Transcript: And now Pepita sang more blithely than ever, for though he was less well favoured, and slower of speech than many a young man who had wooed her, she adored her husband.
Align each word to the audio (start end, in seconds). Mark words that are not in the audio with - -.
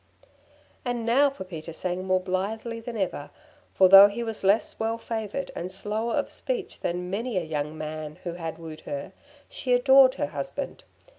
And 0.83 1.05
now 1.05 1.29
Pepita 1.29 1.71
sang 1.71 2.05
more 2.05 2.19
blithely 2.19 2.79
than 2.79 2.97
ever, 2.97 3.29
for 3.71 3.87
though 3.87 4.07
he 4.07 4.23
was 4.23 4.43
less 4.43 4.79
well 4.79 4.97
favoured, 4.97 5.51
and 5.55 5.71
slower 5.71 6.15
of 6.15 6.31
speech 6.33 6.79
than 6.79 7.11
many 7.11 7.37
a 7.37 7.43
young 7.43 7.77
man 7.77 8.17
who 8.23 8.33
had 8.33 8.57
wooed 8.57 8.81
her, 8.89 9.11
she 9.47 9.73
adored 9.75 10.15
her 10.15 10.25
husband. 10.33 10.85